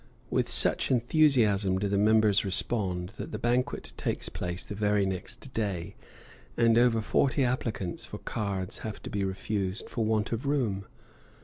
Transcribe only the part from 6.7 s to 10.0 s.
over forty applicants for cards have to be refused